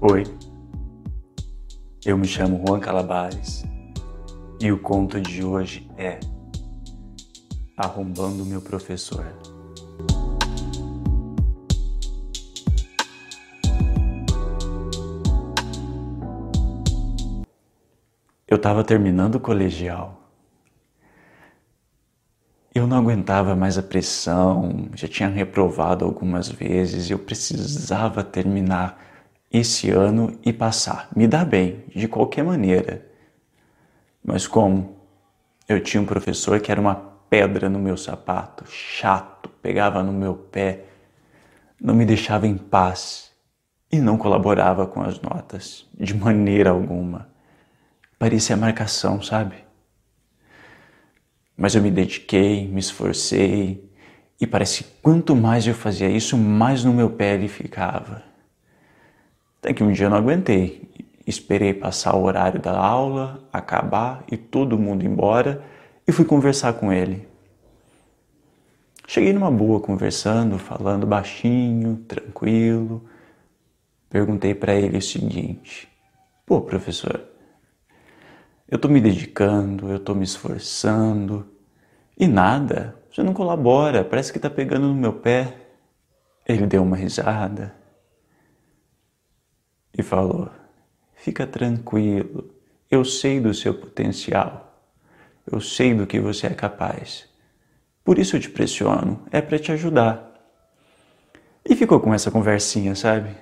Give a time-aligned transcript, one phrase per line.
[0.00, 0.22] Oi,
[2.06, 3.64] eu me chamo Juan Calabares
[4.60, 6.20] e o conto de hoje é
[7.76, 9.26] Arrombando meu professor.
[18.46, 20.30] Eu estava terminando o colegial.
[22.72, 29.08] Eu não aguentava mais a pressão, já tinha reprovado algumas vezes, eu precisava terminar
[29.52, 33.06] esse ano e passar, me dar bem, de qualquer maneira.
[34.22, 34.96] Mas como?
[35.68, 36.94] Eu tinha um professor que era uma
[37.30, 40.84] pedra no meu sapato, chato, pegava no meu pé,
[41.80, 43.30] não me deixava em paz
[43.90, 47.28] e não colaborava com as notas, de maneira alguma.
[48.18, 49.64] Parecia marcação, sabe?
[51.56, 53.90] Mas eu me dediquei, me esforcei,
[54.40, 58.27] e parece que quanto mais eu fazia isso, mais no meu pé ele ficava.
[59.60, 60.88] Até que um dia eu não aguentei.
[61.26, 65.62] Esperei passar o horário da aula, acabar e todo mundo embora
[66.06, 67.28] e fui conversar com ele.
[69.06, 73.04] Cheguei numa boa conversando, falando baixinho, tranquilo.
[74.08, 75.88] Perguntei para ele o seguinte:
[76.46, 77.22] Pô, professor,
[78.66, 81.46] eu tô me dedicando, eu tô me esforçando
[82.18, 85.54] e nada, você não colabora, parece que tá pegando no meu pé.
[86.46, 87.77] Ele deu uma risada
[89.98, 90.48] e falou:
[91.16, 92.54] Fica tranquilo,
[92.88, 94.80] eu sei do seu potencial,
[95.50, 97.28] eu sei do que você é capaz.
[98.04, 100.32] Por isso eu te pressiono, é para te ajudar.
[101.68, 103.36] E ficou com essa conversinha, sabe?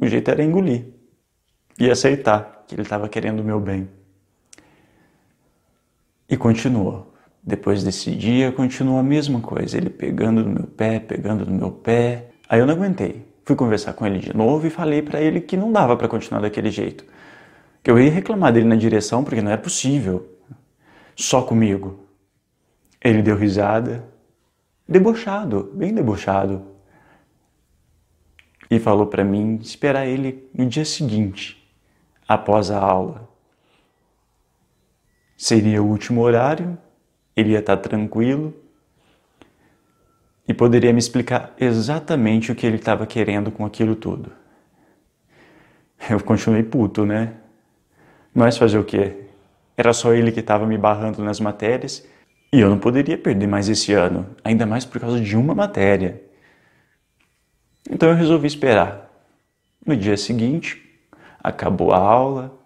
[0.00, 0.86] o jeito era engolir
[1.78, 3.88] e aceitar que ele estava querendo o meu bem.
[6.28, 7.14] E continuou.
[7.42, 9.76] Depois desse dia, continuou a mesma coisa.
[9.76, 13.26] Ele pegando no meu pé, pegando no meu pé, Aí eu não aguentei.
[13.44, 16.40] Fui conversar com ele de novo e falei para ele que não dava para continuar
[16.40, 17.04] daquele jeito.
[17.82, 20.26] Que eu ia reclamar dele na direção porque não é possível.
[21.14, 22.00] Só comigo.
[23.02, 24.04] Ele deu risada,
[24.86, 26.66] debochado, bem debochado.
[28.70, 31.56] E falou para mim esperar ele no dia seguinte,
[32.26, 33.28] após a aula.
[35.36, 36.76] Seria o último horário,
[37.34, 38.54] ele ia estar tranquilo
[40.48, 44.32] e poderia me explicar exatamente o que ele estava querendo com aquilo tudo.
[46.08, 47.34] Eu continuei puto, né?
[48.34, 49.26] Mas fazer o quê?
[49.76, 52.06] Era só ele que estava me barrando nas matérias
[52.50, 56.22] e eu não poderia perder mais esse ano, ainda mais por causa de uma matéria.
[57.90, 59.06] Então eu resolvi esperar.
[59.84, 60.82] No dia seguinte,
[61.42, 62.58] acabou a aula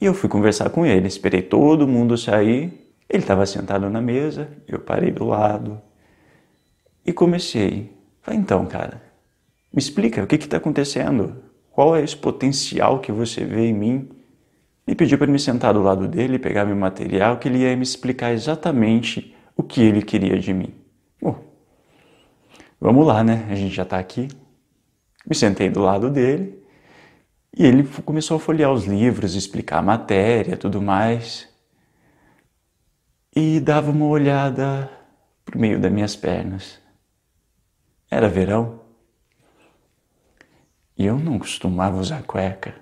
[0.00, 1.08] e eu fui conversar com ele.
[1.08, 2.90] Esperei todo mundo sair.
[3.08, 5.80] Ele estava sentado na mesa, eu parei do lado,
[7.04, 7.96] e comecei.
[8.20, 9.02] Falei, então, cara,
[9.72, 11.42] me explica o que está acontecendo.
[11.70, 14.08] Qual é esse potencial que você vê em mim?
[14.86, 17.82] E pediu para me sentar do lado dele, pegar meu material, que ele ia me
[17.82, 20.74] explicar exatamente o que ele queria de mim.
[21.20, 21.38] Bom,
[22.80, 23.46] vamos lá, né?
[23.48, 24.28] A gente já está aqui.
[25.26, 26.62] Me sentei do lado dele
[27.56, 31.48] e ele começou a folhear os livros, explicar a matéria, tudo mais.
[33.34, 34.90] E dava uma olhada
[35.44, 36.81] por meio das minhas pernas.
[38.12, 38.78] Era verão
[40.98, 42.74] e eu não costumava usar cueca,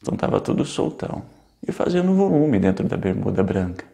[0.00, 1.24] então estava tudo soltão
[1.66, 3.84] e fazendo volume dentro da bermuda branca.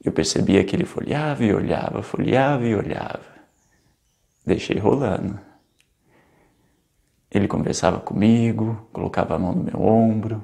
[0.00, 3.26] Eu percebia que ele folheava e olhava, folheava e olhava.
[4.46, 5.40] Deixei rolando.
[7.32, 10.40] Ele conversava comigo, colocava a mão no meu ombro,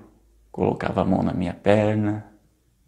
[0.51, 2.27] colocava a mão na minha perna.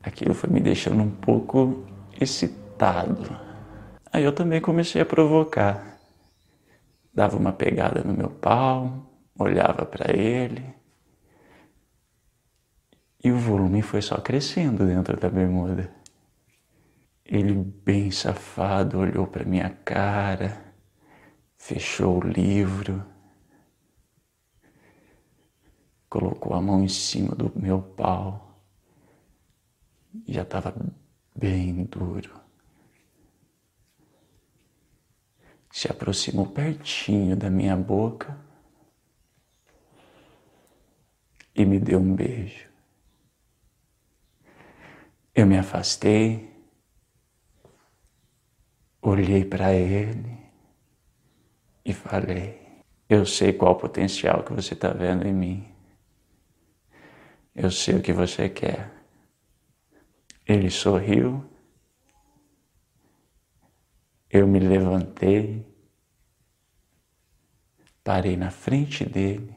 [0.03, 1.87] Aquilo foi me deixando um pouco
[2.21, 3.46] excitado.
[4.17, 6.01] Aí eu também comecei a provocar.
[7.13, 10.65] Dava uma pegada no meu pau, olhava para ele.
[13.23, 15.95] E o volume foi só crescendo dentro da bermuda.
[17.27, 17.53] Ele,
[17.85, 20.65] bem safado, olhou para minha cara,
[21.59, 23.05] fechou o livro,
[26.09, 28.65] colocou a mão em cima do meu pau.
[30.27, 30.75] Já estava
[31.35, 32.46] bem duro.
[35.77, 38.35] Se aproximou pertinho da minha boca
[41.55, 42.67] e me deu um beijo.
[45.35, 46.51] Eu me afastei,
[49.03, 50.39] olhei para ele
[51.85, 55.69] e falei: Eu sei qual o potencial que você está vendo em mim.
[57.55, 58.91] Eu sei o que você quer.
[60.47, 61.45] Ele sorriu
[64.37, 65.65] eu me levantei
[68.07, 69.53] parei na frente dele,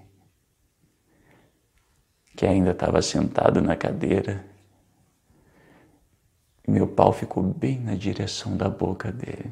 [2.36, 4.44] que ainda estava sentado na cadeira.
[6.68, 9.52] Meu pau ficou bem na direção da boca dele.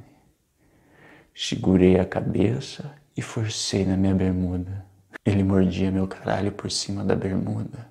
[1.35, 4.83] Segurei a cabeça e forcei na minha bermuda.
[5.23, 7.88] Ele mordia meu caralho por cima da bermuda.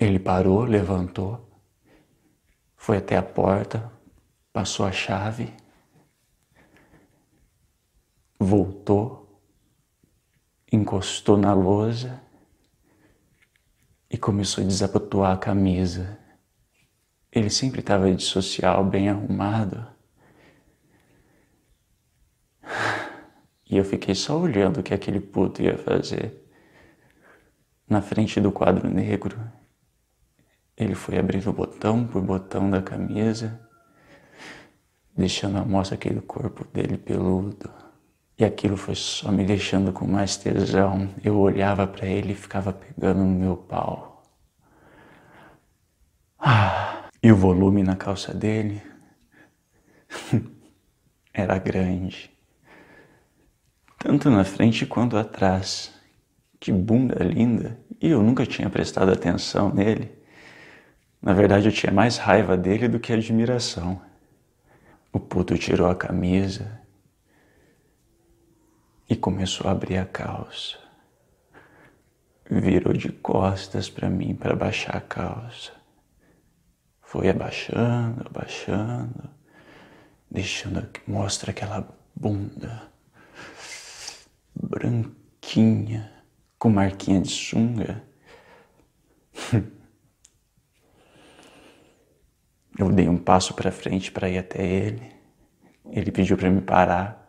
[0.00, 1.48] Ele parou, levantou,
[2.76, 3.92] foi até a porta,
[4.52, 5.52] passou a chave,
[8.38, 9.42] voltou,
[10.70, 12.22] encostou na lousa
[14.08, 16.18] e começou a desabotoar a camisa.
[17.32, 19.86] Ele sempre estava de social, bem arrumado.
[23.70, 26.46] E eu fiquei só olhando o que aquele puto ia fazer.
[27.86, 29.38] Na frente do quadro negro,
[30.76, 33.60] ele foi abrindo botão por botão da camisa,
[35.14, 37.87] deixando à mostra aquele corpo dele peludo.
[38.38, 41.08] E aquilo foi só me deixando com mais tesão.
[41.24, 44.22] Eu olhava para ele e ficava pegando no meu pau.
[46.38, 48.80] Ah, e o volume na calça dele
[51.34, 52.38] era grande
[53.98, 55.92] tanto na frente quanto atrás.
[56.60, 57.78] Que bunda linda!
[58.00, 60.10] E eu nunca tinha prestado atenção nele.
[61.20, 64.00] Na verdade, eu tinha mais raiva dele do que admiração.
[65.12, 66.77] O puto tirou a camisa
[69.08, 70.76] e começou a abrir a calça.
[72.50, 75.72] Virou de costas para mim para baixar a calça.
[77.00, 79.30] Foi abaixando, abaixando,
[80.30, 82.88] deixando mostra aquela bunda
[84.54, 86.12] branquinha,
[86.58, 88.02] com marquinha de sunga.
[92.78, 95.10] Eu dei um passo para frente para ir até ele.
[95.90, 97.27] Ele pediu para me parar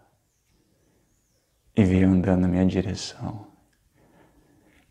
[1.75, 3.47] e veio andando na minha direção.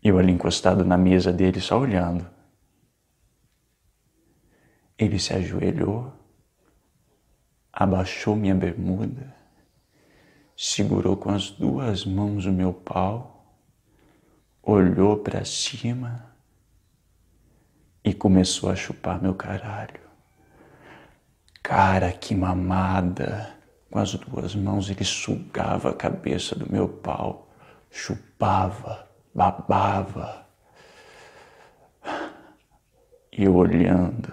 [0.01, 2.25] Eu ali encostado na mesa dele, só olhando.
[4.97, 6.13] Ele se ajoelhou,
[7.71, 9.39] abaixou minha bermuda
[10.61, 13.55] segurou com as duas mãos o meu pau,
[14.61, 16.35] olhou para cima
[18.03, 20.01] e começou a chupar meu caralho.
[21.63, 23.57] Cara, que mamada!
[23.89, 27.49] Com as duas mãos ele sugava a cabeça do meu pau,
[27.89, 30.45] chupava, babava.
[33.31, 34.31] E eu olhando,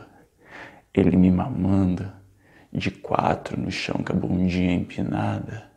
[0.92, 2.12] ele me mamando,
[2.72, 5.70] de quatro no chão com a bundinha empinada.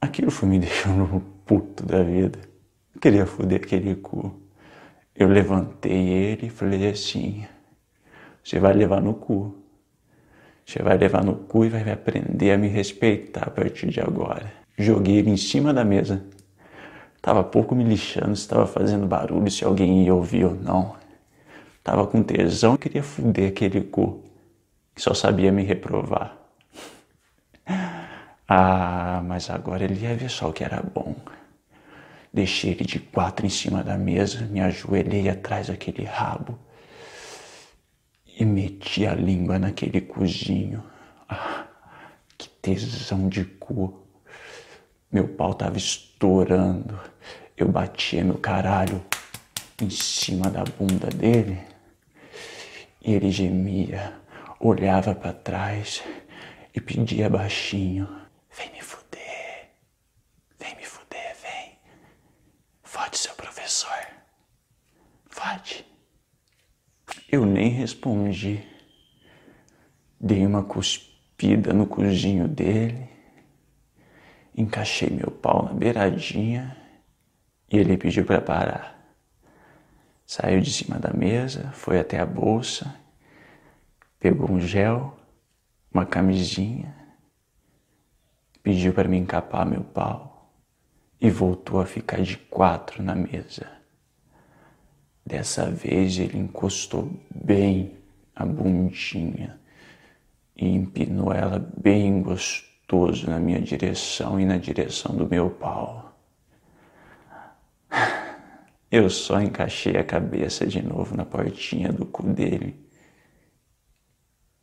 [0.00, 2.38] Aquilo foi me deixando puto da vida.
[2.94, 4.40] Eu queria foder aquele cu.
[5.14, 7.44] Eu levantei ele e falei assim:
[8.44, 9.56] Você vai levar no cu.
[10.70, 14.52] Você vai levar no cu e vai aprender a me respeitar a partir de agora.
[14.78, 16.22] Joguei ele em cima da mesa.
[17.20, 20.94] Tava pouco me lixando se estava fazendo barulho, se alguém ia ouvir ou não.
[21.82, 24.22] Tava com tesão e queria foder aquele cu
[24.94, 26.36] que só sabia me reprovar.
[28.52, 31.14] Ah, mas agora ele ia ver só o que era bom.
[32.34, 36.58] Deixei ele de quatro em cima da mesa, me ajoelhei atrás daquele rabo
[38.80, 40.82] meti a língua naquele cozinho.
[41.28, 41.66] Ah,
[42.38, 44.06] que tesão de cu.
[45.12, 46.98] Meu pau tava estourando.
[47.56, 49.04] Eu batia meu caralho
[49.82, 51.60] em cima da bunda dele
[53.02, 54.14] e ele gemia,
[54.58, 56.02] olhava para trás
[56.74, 58.08] e pedia baixinho.
[58.50, 59.70] Vem me fuder.
[60.58, 61.78] Vem me fuder, vem.
[62.82, 64.06] Fode seu professor.
[65.28, 65.84] Fode.
[67.30, 68.62] Eu nem respondi.
[70.20, 73.08] Dei uma cuspida no cozinho dele.
[74.54, 76.76] Encaixei meu pau na beiradinha
[77.70, 78.98] e ele pediu para parar.
[80.26, 82.94] Saiu de cima da mesa, foi até a bolsa,
[84.18, 85.16] pegou um gel,
[85.92, 87.00] uma camisinha
[88.62, 90.52] pediu para me encapar meu pau
[91.20, 93.79] e voltou a ficar de quatro na mesa.
[95.30, 97.96] Dessa vez ele encostou bem
[98.34, 99.60] a bundinha
[100.56, 106.12] e empinou ela bem gostoso na minha direção e na direção do meu pau.
[108.90, 112.74] Eu só encaixei a cabeça de novo na portinha do cu dele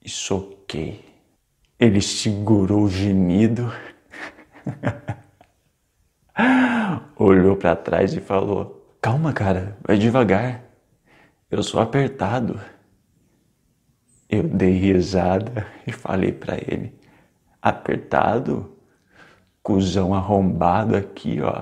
[0.03, 1.01] e soquei.
[1.79, 3.71] Ele segurou o gemido,
[7.15, 10.63] olhou para trás e falou: Calma, cara, vai devagar.
[11.49, 12.59] Eu sou apertado.
[14.29, 16.93] Eu dei risada e falei para ele:
[17.61, 18.75] Apertado?
[19.61, 21.61] Cusão arrombado aqui, ó.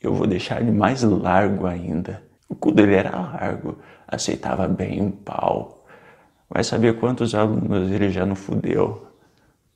[0.00, 2.22] eu vou deixar ele mais largo ainda.
[2.48, 5.86] O cu dele era largo, aceitava bem um pau.
[6.48, 9.06] Vai saber quantos alunos ele já não fudeu,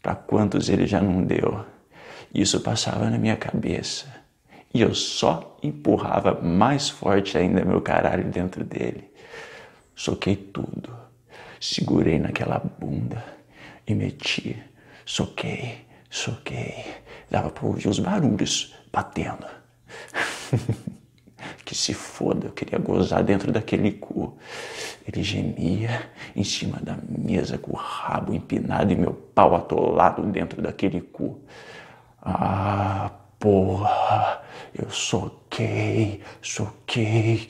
[0.03, 1.65] para quantos ele já não deu.
[2.35, 4.07] Isso passava na minha cabeça.
[4.77, 9.11] E eu só empurrava mais forte ainda meu caralho dentro dele.
[9.95, 10.95] Soquei tudo.
[11.59, 13.25] Segurei naquela bunda
[13.87, 14.63] e meti.
[15.07, 16.85] Soquei, soquei.
[17.31, 19.47] Dava para ouvir os barulhos batendo.
[21.65, 24.37] que se foda, eu queria gozar dentro daquele cu.
[25.09, 30.61] Ele gemia em cima da mesa com o rabo empinado e meu pau atolado dentro
[30.61, 31.41] daquele cu.
[32.21, 34.45] Ah, porra,
[34.79, 37.49] eu soquei, soquei.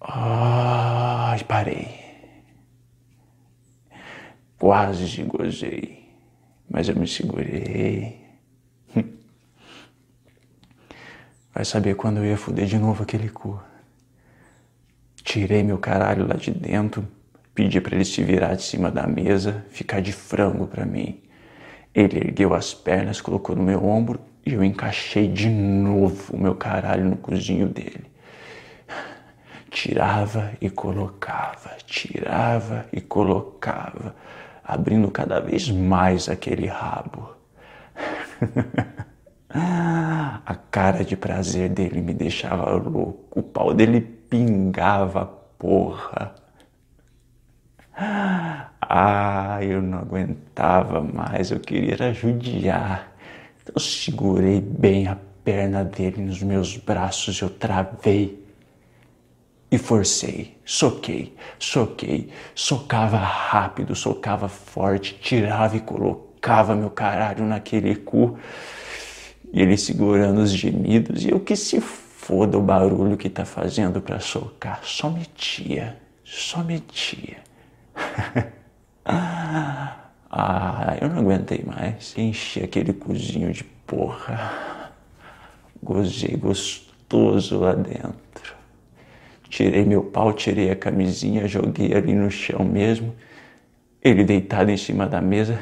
[0.00, 2.04] Ai, parei.
[4.58, 6.08] Quase gozei,
[6.70, 8.22] mas eu me segurei.
[11.52, 13.60] Vai saber quando eu ia fuder de novo aquele cu.
[15.22, 17.08] Tirei meu caralho lá de dentro,
[17.54, 21.20] pedi para ele se virar de cima da mesa, ficar de frango para mim.
[21.92, 26.54] Ele ergueu as pernas, colocou no meu ombro e eu encaixei de novo o meu
[26.54, 28.04] caralho no cozinho dele.
[29.70, 34.14] Tirava e colocava, tirava e colocava,
[34.62, 37.34] abrindo cada vez mais aquele rabo.
[39.56, 45.26] A cara de prazer dele me deixava louco, o pau dele pingava,
[45.58, 46.34] porra.
[48.80, 53.13] Ah, eu não aguentava mais, eu queria judiar.
[53.66, 58.44] Eu segurei bem a perna dele nos meus braços, eu travei
[59.70, 68.38] e forcei, soquei, soquei, socava rápido, socava forte, tirava e colocava meu caralho naquele cu.
[69.52, 74.00] E ele segurando os gemidos, e eu que se foda o barulho que tá fazendo
[74.00, 77.38] para socar, só metia, só metia.
[80.36, 82.12] ah, eu não aguentei mais.
[82.18, 84.90] Enchi aquele cozinho de porra.
[85.80, 88.56] Gozei gostoso lá dentro.
[89.48, 93.14] Tirei meu pau, tirei a camisinha, joguei ali no chão mesmo.
[94.02, 95.56] Ele deitado em cima da mesa,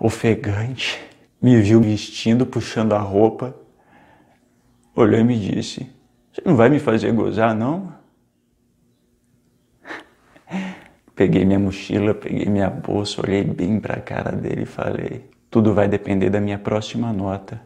[0.00, 1.00] ofegante,
[1.40, 3.54] me viu vestindo, puxando a roupa,
[4.96, 5.88] olhou e me disse:
[6.32, 7.93] Você não vai me fazer gozar, não?
[11.14, 15.72] Peguei minha mochila, peguei minha bolsa, olhei bem para a cara dele e falei: tudo
[15.72, 17.62] vai depender da minha próxima nota.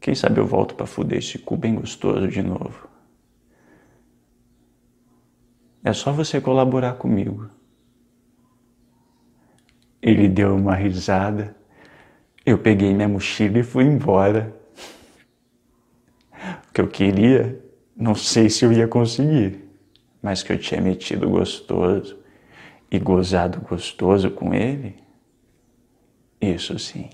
[0.00, 2.88] Quem sabe eu volto para fuder esse cu bem gostoso de novo.
[5.84, 7.48] É só você colaborar comigo.
[10.02, 11.56] Ele deu uma risada.
[12.44, 14.52] Eu peguei minha mochila e fui embora.
[16.68, 17.64] O que eu queria,
[17.96, 19.65] não sei se eu ia conseguir
[20.26, 22.18] mas que eu tinha metido gostoso
[22.90, 24.96] e gozado gostoso com ele,
[26.40, 27.10] isso sim.